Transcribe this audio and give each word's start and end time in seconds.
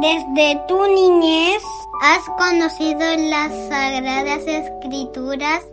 Desde 0.00 0.62
tu 0.68 0.80
niñez 0.86 1.60
has 2.02 2.24
conocido 2.38 3.00
las 3.30 3.50
sagradas 3.68 4.46
escrituras, 4.46 5.66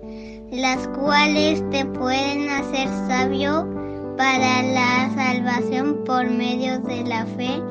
las 0.51 0.88
cuales 0.88 1.61
te 1.70 1.85
pueden 1.85 2.49
hacer 2.49 2.88
sabio 3.07 3.70
para 4.17 4.63
la 4.63 5.11
salvación 5.13 6.03
por 6.05 6.27
medio 6.27 6.79
de 6.79 7.03
la 7.03 7.27
fe 7.27 7.61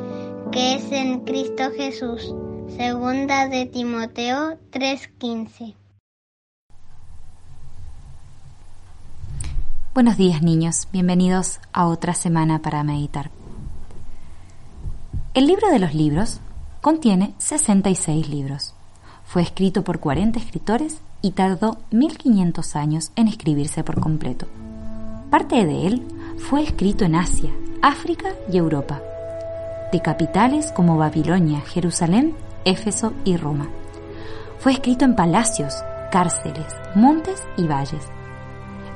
que 0.52 0.74
es 0.74 0.92
en 0.92 1.24
Cristo 1.24 1.64
Jesús. 1.76 2.32
Segunda 2.76 3.48
de 3.48 3.66
Timoteo 3.66 4.56
3:15. 4.70 5.74
Buenos 9.92 10.16
días 10.16 10.40
niños, 10.40 10.86
bienvenidos 10.92 11.58
a 11.72 11.88
otra 11.88 12.14
semana 12.14 12.62
para 12.62 12.84
meditar. 12.84 13.32
El 15.34 15.46
libro 15.46 15.68
de 15.68 15.78
los 15.78 15.94
libros 15.94 16.40
contiene 16.80 17.34
66 17.38 18.28
libros. 18.28 18.74
Fue 19.24 19.42
escrito 19.42 19.82
por 19.82 20.00
40 20.00 20.38
escritores 20.38 20.98
y 21.22 21.32
tardó 21.32 21.78
1500 21.90 22.76
años 22.76 23.10
en 23.16 23.28
escribirse 23.28 23.82
por 23.84 24.00
completo. 24.00 24.46
Parte 25.30 25.66
de 25.66 25.86
él 25.86 26.06
fue 26.38 26.62
escrito 26.62 27.04
en 27.04 27.16
Asia, 27.16 27.50
África 27.82 28.28
y 28.52 28.58
Europa, 28.58 29.00
de 29.92 30.00
capitales 30.00 30.72
como 30.72 30.96
Babilonia, 30.96 31.60
Jerusalén, 31.60 32.34
Éfeso 32.64 33.12
y 33.24 33.36
Roma. 33.36 33.68
Fue 34.58 34.72
escrito 34.72 35.04
en 35.04 35.16
palacios, 35.16 35.74
cárceles, 36.10 36.72
montes 36.94 37.42
y 37.56 37.66
valles 37.66 38.04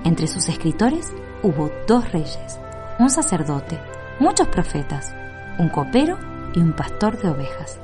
entre 0.04 0.26
sus 0.26 0.48
escritores 0.48 1.12
hubo 1.42 1.70
dos 1.86 2.10
reyes, 2.12 2.58
un 2.98 3.10
sacerdote, 3.10 3.78
muchos 4.20 4.48
profetas, 4.48 5.14
un 5.58 5.68
copero 5.68 6.18
y 6.54 6.60
un 6.60 6.72
pastor 6.72 7.20
de 7.20 7.30
ovejas. 7.30 7.78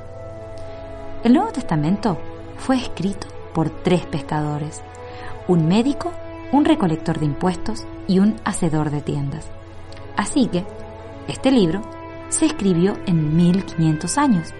El 1.23 1.33
Nuevo 1.33 1.51
Testamento 1.51 2.17
fue 2.57 2.77
escrito 2.77 3.27
por 3.53 3.69
tres 3.69 4.05
pescadores, 4.05 4.81
un 5.47 5.67
médico, 5.67 6.11
un 6.51 6.65
recolector 6.65 7.19
de 7.19 7.25
impuestos 7.25 7.85
y 8.07 8.19
un 8.19 8.35
hacedor 8.45 8.91
de 8.91 9.01
tiendas. 9.01 9.47
Así 10.17 10.47
que, 10.47 10.65
este 11.27 11.51
libro 11.51 11.81
se 12.29 12.45
escribió 12.45 12.97
en 13.05 13.35
1500 13.35 14.17
años 14.17 14.53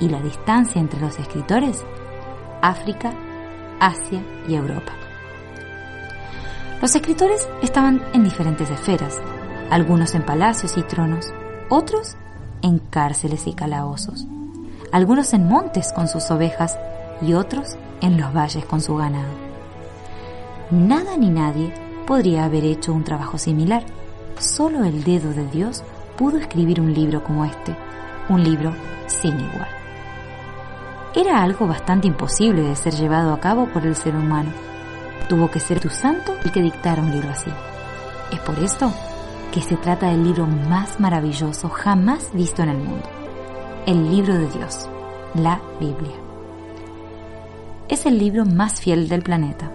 y 0.00 0.08
la 0.08 0.20
distancia 0.20 0.80
entre 0.80 1.00
los 1.00 1.18
escritores, 1.18 1.84
África, 2.62 3.12
Asia 3.80 4.22
y 4.48 4.54
Europa. 4.54 4.92
Los 6.80 6.94
escritores 6.94 7.48
estaban 7.62 8.02
en 8.12 8.24
diferentes 8.24 8.70
esferas, 8.70 9.20
algunos 9.70 10.14
en 10.14 10.22
palacios 10.22 10.76
y 10.76 10.82
tronos, 10.82 11.32
otros 11.68 12.16
en 12.62 12.78
cárceles 12.78 13.46
y 13.46 13.52
calabozos, 13.52 14.26
algunos 14.92 15.32
en 15.34 15.48
montes 15.48 15.92
con 15.92 16.08
sus 16.08 16.30
ovejas 16.30 16.78
y 17.20 17.34
otros 17.34 17.76
en 18.00 18.20
los 18.20 18.32
valles 18.34 18.64
con 18.64 18.80
su 18.80 18.96
ganado. 18.96 19.32
Nada 20.70 21.16
ni 21.16 21.30
nadie 21.30 21.72
podría 22.06 22.44
haber 22.44 22.64
hecho 22.64 22.92
un 22.92 23.04
trabajo 23.04 23.38
similar. 23.38 23.82
Solo 24.38 24.84
el 24.84 25.04
dedo 25.04 25.32
de 25.32 25.46
Dios 25.46 25.82
pudo 26.16 26.38
escribir 26.38 26.80
un 26.80 26.94
libro 26.94 27.24
como 27.24 27.44
este, 27.44 27.76
un 28.28 28.44
libro 28.44 28.72
sin 29.06 29.38
igual. 29.40 29.68
Era 31.14 31.42
algo 31.42 31.66
bastante 31.66 32.06
imposible 32.06 32.62
de 32.62 32.76
ser 32.76 32.94
llevado 32.94 33.32
a 33.32 33.40
cabo 33.40 33.66
por 33.66 33.84
el 33.84 33.96
ser 33.96 34.14
humano 34.14 34.50
Tuvo 35.28 35.50
que 35.50 35.60
ser 35.60 35.78
tu 35.78 35.90
santo 35.90 36.34
el 36.42 36.50
que 36.50 36.62
dictara 36.62 37.02
un 37.02 37.10
libro 37.10 37.28
así. 37.28 37.50
Es 38.32 38.40
por 38.40 38.58
esto 38.58 38.90
que 39.58 39.64
se 39.64 39.76
trata 39.76 40.06
del 40.06 40.22
libro 40.22 40.46
más 40.46 41.00
maravilloso 41.00 41.68
jamás 41.68 42.30
visto 42.32 42.62
en 42.62 42.68
el 42.68 42.76
mundo. 42.76 43.08
El 43.86 44.08
libro 44.08 44.34
de 44.34 44.48
Dios, 44.50 44.88
la 45.34 45.60
Biblia. 45.80 46.14
Es 47.88 48.06
el 48.06 48.20
libro 48.20 48.44
más 48.44 48.80
fiel 48.80 49.08
del 49.08 49.22
planeta. 49.22 49.68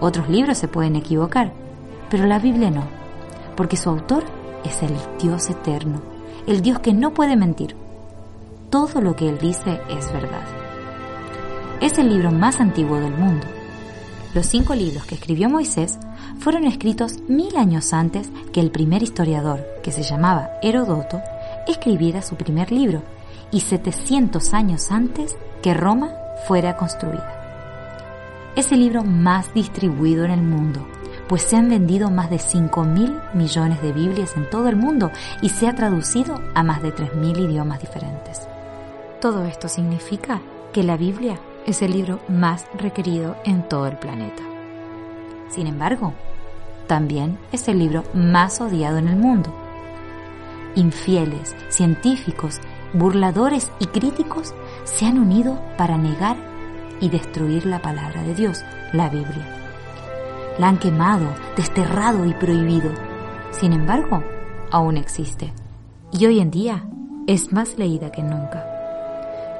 Otros 0.00 0.28
libros 0.28 0.58
se 0.58 0.66
pueden 0.66 0.96
equivocar, 0.96 1.52
pero 2.10 2.26
la 2.26 2.40
Biblia 2.40 2.72
no, 2.72 2.82
porque 3.56 3.76
su 3.76 3.88
autor 3.88 4.24
es 4.64 4.82
el 4.82 4.96
Dios 5.20 5.48
eterno, 5.48 6.02
el 6.48 6.60
Dios 6.60 6.80
que 6.80 6.92
no 6.92 7.14
puede 7.14 7.36
mentir. 7.36 7.76
Todo 8.68 9.00
lo 9.00 9.14
que 9.14 9.28
Él 9.28 9.38
dice 9.38 9.80
es 9.88 10.12
verdad. 10.12 10.42
Es 11.80 11.98
el 11.98 12.08
libro 12.08 12.32
más 12.32 12.58
antiguo 12.58 12.98
del 12.98 13.16
mundo 13.16 13.46
los 14.34 14.46
cinco 14.46 14.74
libros 14.74 15.06
que 15.06 15.14
escribió 15.14 15.48
Moisés 15.48 15.98
fueron 16.38 16.64
escritos 16.64 17.20
mil 17.28 17.56
años 17.56 17.92
antes 17.92 18.28
que 18.52 18.60
el 18.60 18.70
primer 18.70 19.02
historiador, 19.02 19.64
que 19.82 19.92
se 19.92 20.02
llamaba 20.02 20.50
Herodoto, 20.62 21.20
escribiera 21.66 22.22
su 22.22 22.36
primer 22.36 22.70
libro 22.72 23.02
y 23.50 23.60
700 23.60 24.54
años 24.54 24.90
antes 24.90 25.36
que 25.62 25.74
Roma 25.74 26.10
fuera 26.46 26.76
construida. 26.76 27.32
Es 28.56 28.72
el 28.72 28.80
libro 28.80 29.04
más 29.04 29.52
distribuido 29.54 30.24
en 30.24 30.30
el 30.30 30.42
mundo, 30.42 30.86
pues 31.28 31.42
se 31.42 31.56
han 31.56 31.68
vendido 31.68 32.10
más 32.10 32.30
de 32.30 32.38
5 32.38 32.84
mil 32.84 33.14
millones 33.34 33.82
de 33.82 33.92
Biblias 33.92 34.36
en 34.36 34.48
todo 34.48 34.68
el 34.68 34.76
mundo 34.76 35.10
y 35.42 35.48
se 35.48 35.66
ha 35.66 35.74
traducido 35.74 36.40
a 36.54 36.62
más 36.62 36.82
de 36.82 36.92
3 36.92 37.14
mil 37.16 37.38
idiomas 37.38 37.80
diferentes. 37.80 38.48
Todo 39.20 39.44
esto 39.44 39.68
significa 39.68 40.40
que 40.72 40.82
la 40.82 40.96
Biblia 40.96 41.38
es 41.66 41.82
el 41.82 41.92
libro 41.92 42.20
más 42.28 42.66
requerido 42.78 43.36
en 43.44 43.68
todo 43.68 43.86
el 43.86 43.96
planeta. 43.96 44.42
Sin 45.48 45.66
embargo, 45.66 46.14
también 46.86 47.38
es 47.52 47.68
el 47.68 47.78
libro 47.78 48.04
más 48.14 48.60
odiado 48.60 48.98
en 48.98 49.08
el 49.08 49.16
mundo. 49.16 49.52
Infieles, 50.76 51.56
científicos, 51.68 52.60
burladores 52.92 53.70
y 53.80 53.86
críticos 53.86 54.54
se 54.84 55.06
han 55.06 55.18
unido 55.18 55.60
para 55.76 55.98
negar 55.98 56.36
y 57.00 57.08
destruir 57.08 57.66
la 57.66 57.82
palabra 57.82 58.22
de 58.22 58.34
Dios, 58.34 58.62
la 58.92 59.08
Biblia. 59.08 59.46
La 60.58 60.68
han 60.68 60.78
quemado, 60.78 61.26
desterrado 61.56 62.24
y 62.24 62.32
prohibido. 62.34 62.90
Sin 63.50 63.72
embargo, 63.72 64.22
aún 64.70 64.96
existe. 64.96 65.52
Y 66.12 66.24
hoy 66.26 66.40
en 66.40 66.50
día 66.50 66.84
es 67.26 67.52
más 67.52 67.76
leída 67.76 68.10
que 68.12 68.22
nunca. 68.22 68.75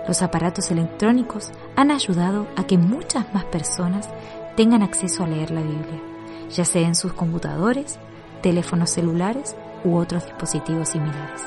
Los 0.06 0.22
aparatos 0.22 0.70
electrónicos 0.70 1.50
han 1.74 1.90
ayudado 1.90 2.46
a 2.56 2.64
que 2.64 2.78
muchas 2.78 3.32
más 3.34 3.44
personas 3.44 4.08
tengan 4.56 4.82
acceso 4.82 5.24
a 5.24 5.26
leer 5.26 5.50
la 5.50 5.62
Biblia, 5.62 6.00
ya 6.48 6.64
sea 6.64 6.86
en 6.86 6.94
sus 6.94 7.12
computadores, 7.12 7.98
teléfonos 8.40 8.90
celulares 8.90 9.56
u 9.84 9.96
otros 9.96 10.24
dispositivos 10.24 10.90
similares. 10.90 11.42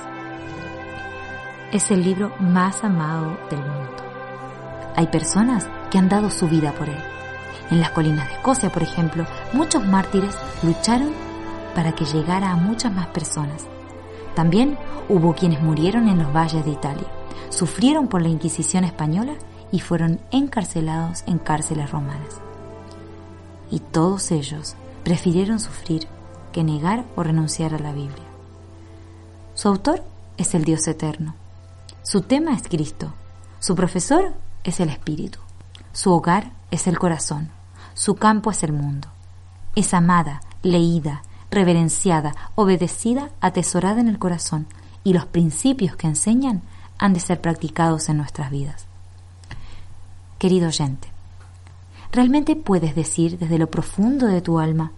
Es 1.71 1.89
el 1.89 2.03
libro 2.03 2.33
más 2.39 2.83
amado 2.83 3.37
del 3.49 3.59
mundo. 3.59 4.03
Hay 4.95 5.07
personas 5.07 5.65
que 5.89 5.97
han 5.97 6.09
dado 6.09 6.29
su 6.29 6.49
vida 6.49 6.73
por 6.73 6.89
él. 6.89 7.01
En 7.71 7.79
las 7.79 7.91
colinas 7.91 8.27
de 8.27 8.33
Escocia, 8.33 8.69
por 8.69 8.83
ejemplo, 8.83 9.25
muchos 9.53 9.85
mártires 9.85 10.35
lucharon 10.63 11.13
para 11.75 11.93
que 11.93 12.03
llegara 12.03 12.51
a 12.51 12.55
muchas 12.55 12.91
más 12.91 13.07
personas. 13.07 13.67
También 14.35 14.77
hubo 15.07 15.33
quienes 15.33 15.61
murieron 15.61 16.09
en 16.09 16.17
los 16.17 16.33
valles 16.33 16.65
de 16.65 16.71
Italia 16.71 17.07
sufrieron 17.49 18.07
por 18.07 18.21
la 18.21 18.29
Inquisición 18.29 18.83
española 18.83 19.33
y 19.71 19.79
fueron 19.79 20.19
encarcelados 20.31 21.23
en 21.27 21.37
cárceles 21.37 21.91
romanas. 21.91 22.41
Y 23.71 23.79
todos 23.79 24.31
ellos 24.31 24.75
prefirieron 25.03 25.59
sufrir 25.59 26.07
que 26.51 26.63
negar 26.63 27.05
o 27.15 27.23
renunciar 27.23 27.73
a 27.73 27.79
la 27.79 27.91
Biblia. 27.91 28.25
Su 29.53 29.67
autor 29.67 30.03
es 30.37 30.55
el 30.55 30.63
Dios 30.63 30.87
eterno. 30.87 31.35
Su 32.01 32.21
tema 32.21 32.55
es 32.55 32.63
Cristo. 32.63 33.13
Su 33.59 33.75
profesor 33.75 34.33
es 34.63 34.79
el 34.79 34.89
Espíritu. 34.89 35.39
Su 35.91 36.11
hogar 36.11 36.51
es 36.71 36.87
el 36.87 36.97
corazón. 36.97 37.49
Su 37.93 38.15
campo 38.15 38.51
es 38.51 38.63
el 38.63 38.73
mundo. 38.73 39.09
Es 39.75 39.93
amada, 39.93 40.41
leída, 40.63 41.23
reverenciada, 41.51 42.33
obedecida, 42.55 43.31
atesorada 43.41 43.99
en 43.99 44.07
el 44.07 44.17
corazón, 44.17 44.67
y 45.03 45.13
los 45.13 45.25
principios 45.25 45.95
que 45.95 46.07
enseñan 46.07 46.61
han 46.99 47.13
de 47.13 47.19
ser 47.19 47.41
practicados 47.41 48.09
en 48.09 48.17
nuestras 48.17 48.51
vidas. 48.51 48.85
Querido 50.37 50.67
oyente, 50.67 51.07
¿realmente 52.11 52.55
puedes 52.55 52.95
decir 52.95 53.39
desde 53.39 53.57
lo 53.57 53.71
profundo 53.71 54.27
de 54.27 54.41
tu 54.41 54.59
alma, 54.59 54.91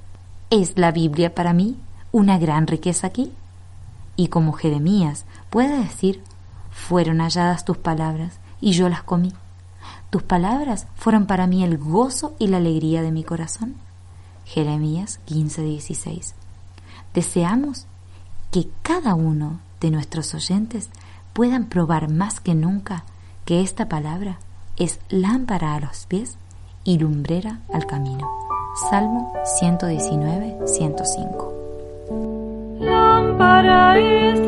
¿es 0.49 0.77
la 0.77 0.91
Biblia 0.91 1.33
para 1.33 1.53
mí 1.53 1.77
una 2.11 2.37
gran 2.37 2.67
riqueza 2.67 3.07
aquí? 3.07 3.31
y 4.15 4.27
como 4.27 4.53
Jeremías 4.53 5.25
puede 5.49 5.77
decir, 5.79 6.21
fueron 6.69 7.21
halladas 7.21 7.65
tus 7.65 7.77
palabras 7.77 8.39
y 8.59 8.73
yo 8.73 8.89
las 8.89 9.03
comí. 9.03 9.33
Tus 10.09 10.23
palabras 10.23 10.87
fueron 10.95 11.25
para 11.25 11.47
mí 11.47 11.63
el 11.63 11.77
gozo 11.77 12.35
y 12.37 12.47
la 12.47 12.57
alegría 12.57 13.01
de 13.01 13.11
mi 13.11 13.23
corazón. 13.23 13.75
Jeremías 14.45 15.19
15:16. 15.27 16.33
Deseamos 17.13 17.87
que 18.51 18.69
cada 18.83 19.15
uno 19.15 19.59
de 19.79 19.91
nuestros 19.91 20.33
oyentes 20.35 20.89
puedan 21.33 21.65
probar 21.65 22.09
más 22.09 22.39
que 22.39 22.55
nunca 22.55 23.03
que 23.45 23.61
esta 23.61 23.87
palabra 23.87 24.37
es 24.77 24.99
lámpara 25.09 25.75
a 25.75 25.79
los 25.79 26.05
pies 26.05 26.37
y 26.83 26.97
lumbrera 26.97 27.59
al 27.73 27.85
camino. 27.85 28.29
Salmo 28.89 29.33
119, 29.43 30.59
105. 30.65 31.53
Lámpara 32.79 33.99
es 33.99 34.39